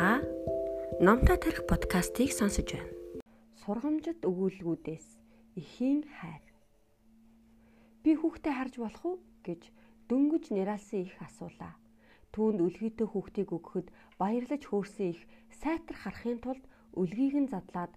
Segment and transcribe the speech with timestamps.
[0.00, 0.22] Та
[0.98, 2.88] Номтой тарих подкастыг сонсож байна.
[3.60, 5.06] Сургамжит өгүүлгүүдээс
[5.60, 6.40] эхийн хайр.
[8.00, 9.68] Би хүүхдээ харж болох уу гэж
[10.08, 11.76] дөнгөж нэралсан их асуулаа.
[12.32, 15.20] Түүнд үлгийтэй хүүхдийг өгөхөд баярлаж хөөрсөн их
[15.60, 16.64] сайтар харахын тулд
[16.96, 17.92] үлгийг нь задлаад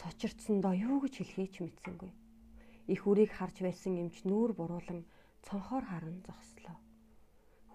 [0.00, 2.12] цочирдсондоо юу гэж хэлхээ ч мэдсэнгүй.
[2.96, 5.04] Их үрийг харж байсан эмч нүүр буруулан
[5.44, 6.80] цонхоор харан зогслоо.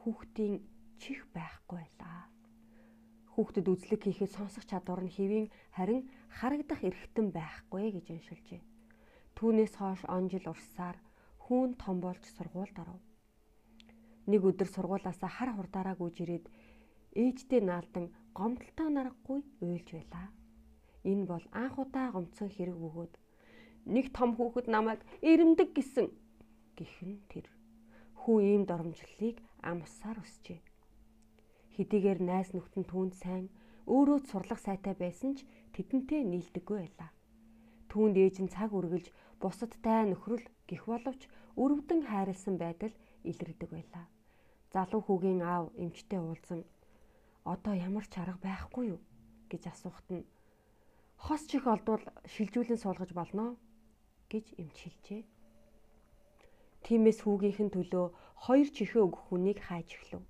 [0.01, 0.65] Хүүхдийн
[0.97, 2.33] чих байхгүй байлаа
[3.35, 8.61] хүүхдэд үзлэг хийхэд сонсох чадвар нь хэвийн харин харагдах эрхтэн байхгүй гэж уншилжээ.
[9.35, 10.95] Түүнээс хойш он жил урсаар
[11.43, 13.03] хүүн том болж сургуульд оров.
[14.31, 16.45] Нэг өдөр сургуулаасаа хар хурдаараа гүйж ирээд
[17.11, 20.27] ээжтэй наалдан гомдолтой нарахгүй уйлж байлаа.
[21.03, 23.13] Энэ бол анх удаа гомцсон хэрэг бөгөөд
[23.91, 26.07] нэг том хүүхэд намайг ирэмдэг гэсэн
[26.79, 27.51] гихэн тэр.
[28.23, 30.59] Хүү ийм доромжллыг ам усаар өсчээ
[31.75, 33.45] Хэдийгээр найз нөхдөнд түүнд сайн
[33.85, 35.43] өөрөө сурлах сайтай байсан ч
[35.75, 37.11] тэдэнтэй нийлдэггүй байлаа.
[37.91, 39.11] Түүнд ээж нь цаг үргэлж
[39.43, 41.21] бусадтай нөхрөл гих боловч
[41.61, 42.95] өрөвдөн хайрлсан байдал
[43.29, 44.05] илэрдэг байлаа.
[44.73, 46.61] Залуу хүүгийн аав эмчтэй уулзсан
[47.43, 49.01] одоо ямар ч арга байхгүй юу
[49.51, 50.25] гэж асуухт нь
[51.25, 52.03] хос чих олдвол
[52.33, 53.55] шилжүүлэн суулгаж болно
[54.31, 55.21] гэж эмч хэлжээ.
[56.85, 58.05] Тиймээс хүүгийнхэн төлөө
[58.45, 60.23] хоёр чихээ өгөх хүнийг хайж эхлэв.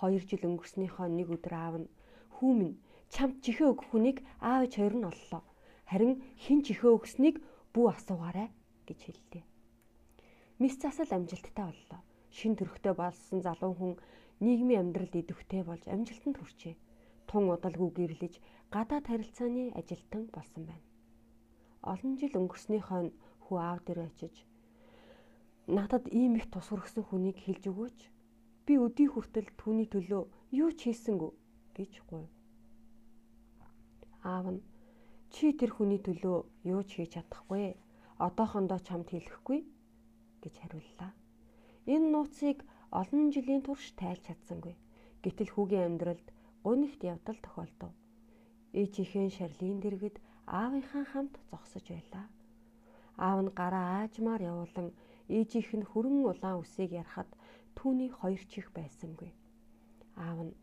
[0.00, 1.88] 2 жил өнгөрснөөхөө нэг өдөр аав нь
[2.36, 2.76] хүү минь
[3.14, 5.42] чамд чихээ өгөх хүнийг аав ээж хоёр нь оллоо.
[5.90, 7.36] Харин хин чихээ өгснийг
[7.74, 8.48] бүү асуугаарай
[8.88, 9.44] гэж хэллээ.
[10.60, 12.00] Мис засал амжилттай боллоо.
[12.36, 13.92] Шин төрхтэй болсон залуу хүн
[14.44, 16.74] нийгмийн амьдралд идэвхтэй болж амжилтанд хүрчээ.
[17.28, 18.34] Тун удалгүй гэрлэж
[18.74, 20.86] гадаад харилцааны ажилтан болсон байна.
[21.92, 23.00] Олон жил өнгөрснөөхөө
[23.44, 24.34] хүү аав дээр очиж
[25.70, 27.98] надад ийм их тус хүргэсэн хүнийг хэлж өгөөч
[28.70, 30.22] Би өдий хүртэл түүний төлөө
[30.54, 31.30] юу ч хийсэнгүү
[31.74, 32.30] гэж гуйв.
[34.22, 34.60] Аав нь
[35.34, 36.38] чи тэр хүний төлөө
[36.70, 37.74] юу ч хийж чадахгүй.
[38.22, 39.66] Одоохондоо чамд хэлэхгүй
[40.42, 41.10] гэж хариуллаа.
[41.90, 42.62] Энэ нууцыг
[42.94, 44.78] олон жилийн турш тайлж чадсангүй.
[45.18, 46.26] Гэтэл хүүгийн амьдралд
[46.62, 47.90] гунигт явдал тохиолдов.
[48.70, 52.26] Ээжийнхээ шарлийн дэргэд аавынхаа хамт зогсож байлаа.
[53.18, 54.94] Аав нь гараа аажмаар явуулан
[55.26, 57.30] ээжийнх нь хөрөн улаан үсийг ярахад
[57.80, 59.32] түүний хоёр чих байсангүй.
[60.20, 60.54] Аав нь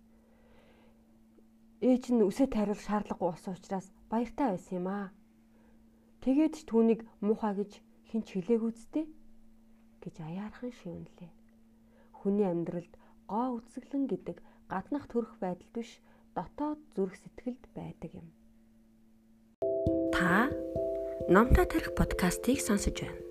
[1.82, 5.10] ээж нь үсээ тариул шаардлагагүй болсон учраас баяртай байсан юм аа.
[6.22, 7.82] Тэгээд ч түүнийг муухай гэж
[8.14, 9.02] хэн ч хэлээгүй зү
[10.06, 11.32] гэж аяархан шивнэлээ.
[12.22, 12.94] Хүний амьдралд
[13.26, 14.38] гоо үсгэлэн гэдэг
[14.70, 15.98] гаднах төрөх байдал биш
[16.38, 18.28] дотоод зүрх сэтгэлд байдаг юм.
[20.14, 20.54] Та
[21.28, 23.27] Номтой тарих подкастыг сонсож байна.